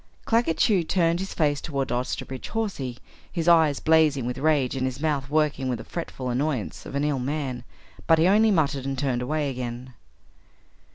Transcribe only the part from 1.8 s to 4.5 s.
Osterbridge Hawsey, his eyes blazing with